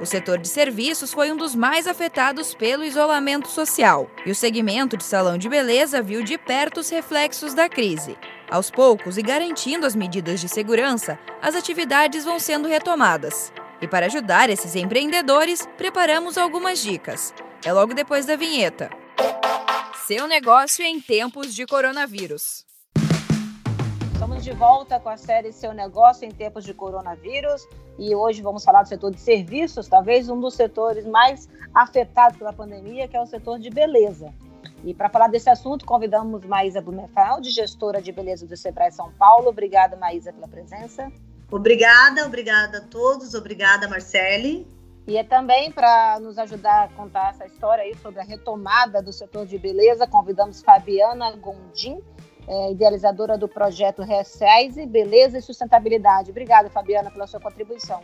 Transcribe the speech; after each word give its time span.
O 0.00 0.06
setor 0.06 0.38
de 0.38 0.46
serviços 0.46 1.12
foi 1.12 1.32
um 1.32 1.36
dos 1.36 1.56
mais 1.56 1.88
afetados 1.88 2.54
pelo 2.54 2.84
isolamento 2.84 3.48
social, 3.48 4.08
e 4.24 4.30
o 4.30 4.34
segmento 4.34 4.96
de 4.96 5.02
salão 5.02 5.36
de 5.36 5.48
beleza 5.48 6.00
viu 6.00 6.22
de 6.22 6.38
perto 6.38 6.78
os 6.78 6.88
reflexos 6.88 7.52
da 7.52 7.68
crise. 7.68 8.16
Aos 8.48 8.70
poucos 8.70 9.18
e 9.18 9.22
garantindo 9.22 9.84
as 9.84 9.96
medidas 9.96 10.40
de 10.40 10.48
segurança, 10.48 11.18
as 11.42 11.56
atividades 11.56 12.24
vão 12.24 12.38
sendo 12.38 12.68
retomadas. 12.68 13.52
E 13.82 13.88
para 13.88 14.06
ajudar 14.06 14.48
esses 14.50 14.76
empreendedores, 14.76 15.68
preparamos 15.76 16.38
algumas 16.38 16.78
dicas. 16.78 17.34
É 17.64 17.72
logo 17.72 17.92
depois 17.92 18.24
da 18.24 18.36
vinheta. 18.36 18.90
Seu 20.06 20.28
negócio 20.28 20.84
em 20.84 21.00
tempos 21.00 21.52
de 21.52 21.66
coronavírus. 21.66 22.67
Estamos 24.18 24.42
de 24.42 24.50
volta 24.50 24.98
com 24.98 25.08
a 25.08 25.16
série 25.16 25.52
Seu 25.52 25.72
Negócio 25.72 26.26
em 26.26 26.32
Tempos 26.32 26.64
de 26.64 26.74
Coronavírus 26.74 27.68
e 27.96 28.16
hoje 28.16 28.42
vamos 28.42 28.64
falar 28.64 28.82
do 28.82 28.88
setor 28.88 29.12
de 29.12 29.20
serviços, 29.20 29.86
talvez 29.86 30.28
um 30.28 30.40
dos 30.40 30.54
setores 30.54 31.06
mais 31.06 31.48
afetados 31.72 32.36
pela 32.36 32.52
pandemia, 32.52 33.06
que 33.06 33.16
é 33.16 33.22
o 33.22 33.26
setor 33.26 33.60
de 33.60 33.70
beleza. 33.70 34.34
E 34.82 34.92
para 34.92 35.08
falar 35.08 35.28
desse 35.28 35.48
assunto, 35.48 35.86
convidamos 35.86 36.44
Maísa 36.44 36.82
Blumenfeld, 36.82 37.48
gestora 37.48 38.02
de 38.02 38.10
beleza 38.10 38.44
do 38.44 38.56
Sebrae 38.56 38.90
São 38.90 39.12
Paulo. 39.12 39.50
Obrigada, 39.50 39.96
Maísa, 39.96 40.32
pela 40.32 40.48
presença. 40.48 41.12
Obrigada, 41.48 42.26
obrigada 42.26 42.78
a 42.78 42.80
todos, 42.80 43.34
obrigada, 43.34 43.86
Marcele. 43.86 44.66
E 45.06 45.16
é 45.16 45.22
também 45.22 45.70
para 45.70 46.18
nos 46.18 46.38
ajudar 46.38 46.86
a 46.86 46.88
contar 46.88 47.30
essa 47.30 47.46
história 47.46 47.84
aí 47.84 47.96
sobre 48.02 48.20
a 48.20 48.24
retomada 48.24 49.00
do 49.00 49.12
setor 49.12 49.46
de 49.46 49.56
beleza, 49.56 50.08
convidamos 50.08 50.60
Fabiana 50.60 51.36
Gondim, 51.36 52.02
é, 52.48 52.72
idealizadora 52.72 53.36
do 53.36 53.46
projeto 53.46 54.02
Resize, 54.02 54.86
Beleza 54.86 55.38
e 55.38 55.42
Sustentabilidade. 55.42 56.30
Obrigada, 56.30 56.70
Fabiana, 56.70 57.10
pela 57.10 57.26
sua 57.26 57.38
contribuição. 57.38 58.00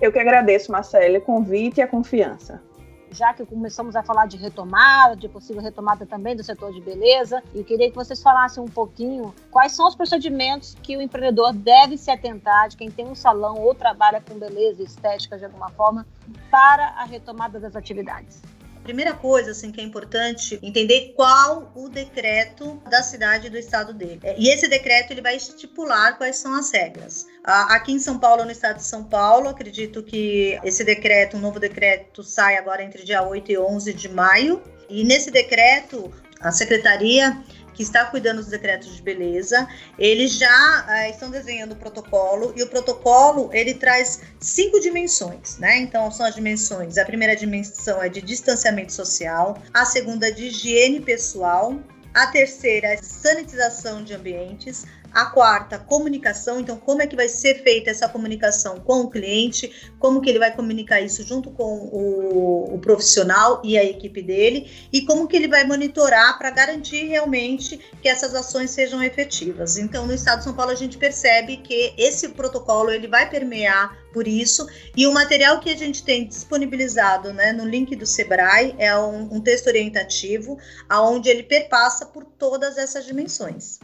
Eu 0.00 0.12
que 0.12 0.18
agradeço, 0.18 0.70
Marcele, 0.70 1.18
o 1.18 1.22
convite 1.22 1.78
e 1.78 1.82
a 1.82 1.88
confiança. 1.88 2.62
Já 3.10 3.32
que 3.32 3.46
começamos 3.46 3.96
a 3.96 4.02
falar 4.02 4.26
de 4.26 4.36
retomada, 4.36 5.16
de 5.16 5.26
possível 5.26 5.62
retomada 5.62 6.04
também 6.04 6.36
do 6.36 6.44
setor 6.44 6.70
de 6.72 6.82
beleza, 6.82 7.42
e 7.54 7.64
queria 7.64 7.88
que 7.88 7.96
vocês 7.96 8.22
falassem 8.22 8.62
um 8.62 8.68
pouquinho 8.68 9.34
quais 9.50 9.72
são 9.72 9.88
os 9.88 9.94
procedimentos 9.94 10.76
que 10.82 10.96
o 10.96 11.00
empreendedor 11.00 11.54
deve 11.54 11.96
se 11.96 12.10
atentar, 12.10 12.68
de 12.68 12.76
quem 12.76 12.90
tem 12.90 13.06
um 13.06 13.14
salão 13.14 13.56
ou 13.62 13.74
trabalha 13.74 14.20
com 14.20 14.38
beleza 14.38 14.82
estética 14.82 15.38
de 15.38 15.46
alguma 15.46 15.70
forma, 15.70 16.04
para 16.50 16.88
a 16.88 17.04
retomada 17.04 17.58
das 17.58 17.74
atividades 17.74 18.42
primeira 18.86 19.12
coisa 19.12 19.50
assim 19.50 19.72
que 19.72 19.80
é 19.80 19.84
importante 19.84 20.60
entender 20.62 21.12
qual 21.16 21.72
o 21.74 21.88
decreto 21.88 22.80
da 22.88 23.02
cidade 23.02 23.50
do 23.50 23.58
estado 23.58 23.92
dele. 23.92 24.20
É, 24.22 24.36
e 24.38 24.48
esse 24.48 24.68
decreto 24.68 25.12
ele 25.12 25.20
vai 25.20 25.34
estipular 25.34 26.16
quais 26.16 26.36
são 26.36 26.54
as 26.54 26.70
regras. 26.70 27.26
Aqui 27.42 27.92
em 27.92 27.98
São 27.98 28.16
Paulo, 28.16 28.44
no 28.44 28.50
estado 28.52 28.76
de 28.76 28.84
São 28.84 29.02
Paulo, 29.02 29.48
acredito 29.48 30.04
que 30.04 30.58
esse 30.62 30.84
decreto, 30.84 31.36
um 31.36 31.40
novo 31.40 31.58
decreto, 31.58 32.22
sai 32.22 32.56
agora 32.56 32.82
entre 32.82 33.02
dia 33.02 33.26
8 33.26 33.50
e 33.50 33.58
11 33.58 33.92
de 33.92 34.08
maio. 34.08 34.62
E 34.88 35.02
nesse 35.02 35.32
decreto, 35.32 36.12
a 36.40 36.52
secretaria 36.52 37.36
que 37.76 37.82
está 37.82 38.06
cuidando 38.06 38.38
dos 38.38 38.48
decretos 38.48 38.96
de 38.96 39.02
beleza, 39.02 39.68
eles 39.98 40.32
já 40.32 40.86
uh, 40.88 41.10
estão 41.10 41.30
desenhando 41.30 41.72
o 41.72 41.76
protocolo 41.76 42.54
e 42.56 42.62
o 42.62 42.68
protocolo 42.68 43.50
ele 43.52 43.74
traz 43.74 44.22
cinco 44.40 44.80
dimensões, 44.80 45.58
né? 45.58 45.76
Então 45.78 46.10
são 46.10 46.24
as 46.24 46.34
dimensões. 46.34 46.96
A 46.96 47.04
primeira 47.04 47.36
dimensão 47.36 48.02
é 48.02 48.08
de 48.08 48.22
distanciamento 48.22 48.92
social, 48.92 49.62
a 49.74 49.84
segunda 49.84 50.32
de 50.32 50.46
higiene 50.46 51.00
pessoal, 51.00 51.78
a 52.14 52.28
terceira 52.28 52.88
é 52.88 52.96
sanitização 52.96 54.02
de 54.02 54.14
ambientes, 54.14 54.86
a 55.12 55.26
quarta, 55.26 55.78
comunicação. 55.78 56.60
Então, 56.60 56.78
como 56.78 57.00
é 57.00 57.06
que 57.06 57.16
vai 57.16 57.28
ser 57.28 57.62
feita 57.62 57.90
essa 57.90 58.08
comunicação 58.08 58.80
com 58.80 59.00
o 59.00 59.10
cliente? 59.10 59.92
Como 59.98 60.20
que 60.20 60.28
ele 60.28 60.38
vai 60.38 60.54
comunicar 60.54 61.00
isso 61.00 61.22
junto 61.22 61.50
com 61.50 61.64
o, 61.92 62.65
o 62.76 62.78
profissional 62.78 63.60
e 63.64 63.76
a 63.76 63.84
equipe 63.84 64.22
dele? 64.22 64.70
E 64.92 65.02
como 65.02 65.26
que 65.26 65.36
ele 65.36 65.48
vai 65.48 65.64
monitorar 65.64 66.38
para 66.38 66.50
garantir 66.50 67.06
realmente 67.06 67.80
que 68.00 68.08
essas 68.08 68.34
ações 68.34 68.70
sejam 68.70 69.02
efetivas? 69.02 69.78
Então, 69.78 70.06
no 70.06 70.14
Estado 70.14 70.38
de 70.38 70.44
São 70.44 70.54
Paulo, 70.54 70.72
a 70.72 70.76
gente 70.76 70.98
percebe 70.98 71.56
que 71.58 71.94
esse 71.96 72.28
protocolo 72.30 72.90
ele 72.90 73.08
vai 73.08 73.28
permear 73.28 73.96
por 74.12 74.28
isso. 74.28 74.66
E 74.96 75.06
o 75.06 75.12
material 75.12 75.60
que 75.60 75.70
a 75.70 75.76
gente 75.76 76.02
tem 76.02 76.26
disponibilizado 76.26 77.32
né, 77.32 77.52
no 77.52 77.64
link 77.64 77.94
do 77.96 78.06
Sebrae 78.06 78.74
é 78.78 78.96
um, 78.96 79.34
um 79.34 79.40
texto 79.40 79.66
orientativo, 79.66 80.58
aonde 80.88 81.28
ele 81.28 81.42
perpassa 81.42 82.06
por 82.06 82.24
todas 82.24 82.78
essas 82.78 83.04
dimensões. 83.04 83.78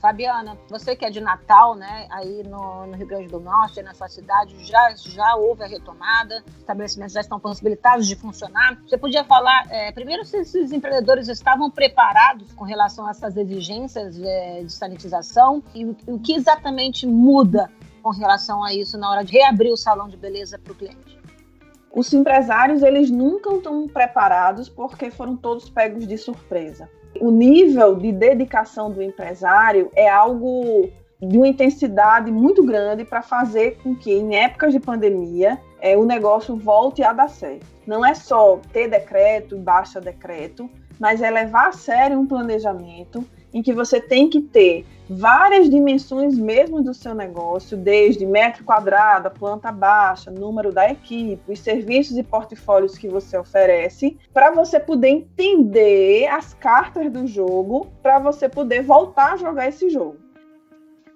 Fabiana, 0.00 0.56
você 0.68 0.94
que 0.94 1.04
é 1.04 1.10
de 1.10 1.20
Natal, 1.20 1.74
né, 1.74 2.06
aí 2.10 2.42
no, 2.44 2.86
no, 2.86 2.96
Rio 2.96 3.06
Grande 3.06 3.28
do 3.28 3.40
Norte, 3.40 3.82
na 3.82 3.92
sua 3.94 4.08
cidade, 4.08 4.54
já, 4.64 4.94
já 4.94 5.34
houve 5.34 5.64
a 5.64 5.66
retomada, 5.66 6.42
estabelecimentos 6.56 7.14
já 7.14 7.20
estão 7.20 7.40
possibilitados 7.40 8.06
de 8.06 8.14
funcionar. 8.14 8.80
Você 8.86 8.96
podia 8.96 9.24
falar, 9.24 9.66
é, 9.70 9.90
primeiro, 9.90 10.24
se 10.24 10.38
esses 10.38 10.70
empreendedores 10.70 11.28
estavam 11.28 11.68
preparados 11.70 12.52
com 12.52 12.64
relação 12.64 13.06
a 13.06 13.10
essas 13.10 13.36
exigências 13.36 14.20
é, 14.20 14.62
de 14.62 14.72
sanitização 14.72 15.62
e 15.74 15.84
o, 15.84 15.96
o 16.06 16.18
que 16.20 16.34
exatamente 16.34 17.06
muda 17.06 17.68
com 18.00 18.10
relação 18.10 18.62
a 18.62 18.72
isso 18.72 18.96
na 18.96 19.10
hora 19.10 19.24
de 19.24 19.32
reabrir 19.32 19.72
o 19.72 19.76
salão 19.76 20.08
de 20.08 20.16
beleza 20.16 20.58
para 20.58 20.72
o 20.72 20.76
cliente? 20.76 21.18
Os 21.90 22.12
empresários, 22.12 22.82
eles 22.82 23.10
nunca 23.10 23.52
estão 23.52 23.88
preparados 23.88 24.68
porque 24.68 25.10
foram 25.10 25.36
todos 25.36 25.68
pegos 25.68 26.06
de 26.06 26.16
surpresa 26.16 26.88
o 27.20 27.30
nível 27.30 27.94
de 27.96 28.12
dedicação 28.12 28.90
do 28.90 29.02
empresário 29.02 29.90
é 29.94 30.08
algo 30.08 30.88
de 31.20 31.36
uma 31.36 31.48
intensidade 31.48 32.30
muito 32.30 32.64
grande 32.64 33.04
para 33.04 33.22
fazer 33.22 33.78
com 33.82 33.94
que, 33.94 34.12
em 34.12 34.36
épocas 34.36 34.72
de 34.72 34.78
pandemia, 34.78 35.58
é, 35.80 35.96
o 35.96 36.04
negócio 36.04 36.56
volte 36.56 37.02
a 37.02 37.12
dar 37.12 37.28
certo. 37.28 37.66
Não 37.86 38.04
é 38.04 38.14
só 38.14 38.60
ter 38.72 38.88
decreto, 38.88 39.56
baixa 39.56 40.00
decreto, 40.00 40.70
mas 40.98 41.20
é 41.20 41.30
levar 41.30 41.68
a 41.68 41.72
sério 41.72 42.18
um 42.18 42.26
planejamento 42.26 43.24
em 43.52 43.62
que 43.62 43.72
você 43.72 44.00
tem 44.00 44.28
que 44.28 44.40
ter 44.40 44.84
várias 45.08 45.70
dimensões 45.70 46.38
mesmo 46.38 46.82
do 46.82 46.92
seu 46.92 47.14
negócio, 47.14 47.76
desde 47.76 48.26
metro 48.26 48.64
quadrado, 48.64 49.30
planta 49.30 49.72
baixa, 49.72 50.30
número 50.30 50.70
da 50.70 50.90
equipe, 50.90 51.52
os 51.52 51.60
serviços 51.60 52.18
e 52.18 52.22
portfólios 52.22 52.98
que 52.98 53.08
você 53.08 53.38
oferece, 53.38 54.18
para 54.32 54.50
você 54.50 54.78
poder 54.78 55.08
entender 55.08 56.28
as 56.28 56.52
cartas 56.54 57.10
do 57.10 57.26
jogo, 57.26 57.86
para 58.02 58.18
você 58.18 58.48
poder 58.48 58.82
voltar 58.82 59.32
a 59.32 59.36
jogar 59.36 59.68
esse 59.68 59.88
jogo. 59.88 60.18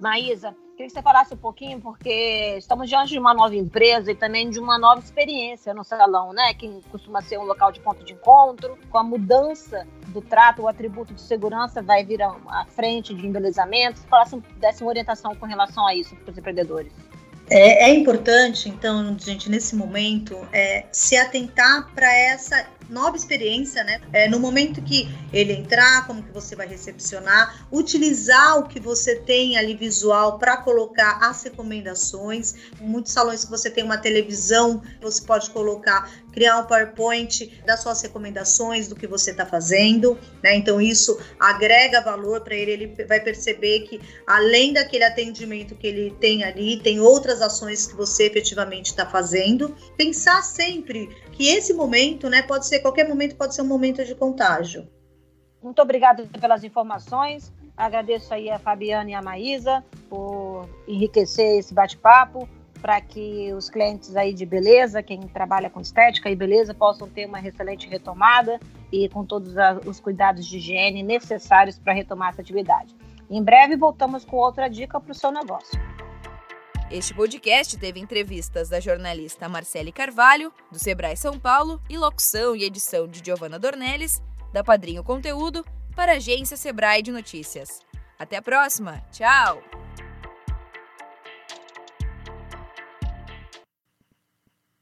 Maísa, 0.00 0.56
Queria 0.76 0.88
que 0.88 0.92
você 0.92 1.02
falasse 1.02 1.32
um 1.32 1.36
pouquinho, 1.36 1.80
porque 1.80 2.56
estamos 2.58 2.88
diante 2.88 3.10
de 3.10 3.18
uma 3.18 3.32
nova 3.32 3.54
empresa 3.54 4.10
e 4.10 4.14
também 4.14 4.50
de 4.50 4.58
uma 4.58 4.76
nova 4.76 5.00
experiência 5.00 5.72
no 5.72 5.84
salão, 5.84 6.32
né? 6.32 6.52
Que 6.52 6.80
costuma 6.90 7.22
ser 7.22 7.38
um 7.38 7.44
local 7.44 7.70
de 7.70 7.78
ponto 7.78 8.04
de 8.04 8.12
encontro. 8.12 8.76
Com 8.90 8.98
a 8.98 9.04
mudança 9.04 9.86
do 10.08 10.20
trato, 10.20 10.62
o 10.62 10.68
atributo 10.68 11.14
de 11.14 11.20
segurança 11.20 11.80
vai 11.80 12.04
vir 12.04 12.20
à 12.22 12.66
frente 12.66 13.14
de 13.14 13.24
embelezamento. 13.24 14.00
Se 14.00 14.06
falasse, 14.08 14.36
desse 14.56 14.82
uma 14.82 14.88
orientação 14.88 15.36
com 15.36 15.46
relação 15.46 15.86
a 15.86 15.94
isso 15.94 16.16
para 16.16 16.32
os 16.32 16.38
empreendedores. 16.38 16.92
É, 17.50 17.90
é, 17.90 17.94
importante, 17.94 18.68
então, 18.68 19.16
gente, 19.18 19.50
nesse 19.50 19.76
momento, 19.76 20.36
é, 20.52 20.86
se 20.90 21.16
atentar 21.16 21.88
para 21.94 22.12
essa 22.12 22.66
nova 22.94 23.16
experiência, 23.16 23.82
né? 23.82 24.00
É, 24.12 24.28
no 24.28 24.38
momento 24.38 24.80
que 24.80 25.08
ele 25.32 25.52
entrar, 25.52 26.06
como 26.06 26.22
que 26.22 26.30
você 26.30 26.54
vai 26.54 26.66
recepcionar, 26.66 27.66
utilizar 27.70 28.58
o 28.58 28.68
que 28.68 28.78
você 28.78 29.16
tem 29.16 29.58
ali 29.58 29.74
visual 29.74 30.38
para 30.38 30.56
colocar 30.56 31.18
as 31.20 31.42
recomendações. 31.42 32.54
Muitos 32.80 33.12
salões 33.12 33.44
que 33.44 33.50
você 33.50 33.68
tem 33.68 33.82
uma 33.82 33.98
televisão, 33.98 34.80
você 35.02 35.20
pode 35.22 35.50
colocar, 35.50 36.08
criar 36.32 36.58
um 36.58 36.66
PowerPoint 36.66 37.60
das 37.66 37.82
suas 37.82 38.00
recomendações 38.00 38.86
do 38.86 38.94
que 38.94 39.08
você 39.08 39.32
está 39.32 39.44
fazendo, 39.44 40.16
né? 40.42 40.54
Então 40.54 40.80
isso 40.80 41.18
agrega 41.38 42.00
valor 42.00 42.42
para 42.42 42.54
ele, 42.54 42.70
ele 42.70 43.04
vai 43.04 43.20
perceber 43.20 43.80
que 43.80 44.00
além 44.24 44.72
daquele 44.72 45.04
atendimento 45.04 45.74
que 45.74 45.86
ele 45.86 46.14
tem 46.20 46.44
ali, 46.44 46.80
tem 46.80 47.00
outras 47.00 47.42
ações 47.42 47.88
que 47.88 47.96
você 47.96 48.26
efetivamente 48.26 48.86
está 48.86 49.04
fazendo. 49.04 49.74
Pensar 49.96 50.42
sempre 50.42 51.08
que 51.32 51.48
esse 51.48 51.72
momento, 51.72 52.30
né, 52.30 52.42
pode 52.42 52.66
ser 52.66 52.83
qualquer 52.84 53.08
momento, 53.08 53.34
pode 53.36 53.54
ser 53.54 53.62
um 53.62 53.66
momento 53.66 54.04
de 54.04 54.14
contágio. 54.14 54.86
Muito 55.62 55.80
obrigada 55.80 56.26
pelas 56.38 56.62
informações. 56.62 57.50
Agradeço 57.74 58.34
aí 58.34 58.50
a 58.50 58.58
Fabiana 58.58 59.10
e 59.10 59.14
a 59.14 59.22
Maísa 59.22 59.82
por 60.10 60.68
enriquecer 60.86 61.58
esse 61.58 61.72
bate-papo 61.72 62.46
para 62.82 63.00
que 63.00 63.50
os 63.54 63.70
clientes 63.70 64.14
aí 64.14 64.34
de 64.34 64.44
beleza, 64.44 65.02
quem 65.02 65.22
trabalha 65.22 65.70
com 65.70 65.80
estética 65.80 66.28
e 66.28 66.36
beleza, 66.36 66.74
possam 66.74 67.08
ter 67.08 67.26
uma 67.26 67.40
excelente 67.40 67.88
retomada 67.88 68.60
e 68.92 69.08
com 69.08 69.24
todos 69.24 69.54
os 69.86 69.98
cuidados 69.98 70.44
de 70.44 70.58
higiene 70.58 71.02
necessários 71.02 71.78
para 71.78 71.94
retomar 71.94 72.28
essa 72.28 72.42
atividade. 72.42 72.94
Em 73.30 73.42
breve 73.42 73.76
voltamos 73.76 74.26
com 74.26 74.36
outra 74.36 74.68
dica 74.68 75.00
para 75.00 75.12
o 75.12 75.14
seu 75.14 75.32
negócio. 75.32 75.80
Este 76.90 77.14
podcast 77.14 77.76
teve 77.78 77.98
entrevistas 77.98 78.68
da 78.68 78.78
jornalista 78.78 79.48
Marcele 79.48 79.90
Carvalho, 79.90 80.52
do 80.70 80.78
Sebrae 80.78 81.16
São 81.16 81.38
Paulo, 81.38 81.80
e 81.88 81.96
locução 81.96 82.54
e 82.54 82.64
edição 82.64 83.08
de 83.08 83.22
Giovanna 83.24 83.58
Dornelles, 83.58 84.22
da 84.52 84.62
Padrinho 84.62 85.02
Conteúdo, 85.02 85.64
para 85.96 86.12
a 86.12 86.16
agência 86.16 86.56
Sebrae 86.56 87.02
de 87.02 87.10
Notícias. 87.10 87.80
Até 88.18 88.36
a 88.36 88.42
próxima. 88.42 89.02
Tchau! 89.10 89.83